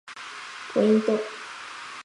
[0.73, 1.11] ポイント